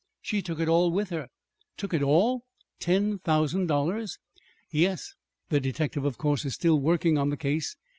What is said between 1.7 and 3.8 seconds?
"Took it all ten thousand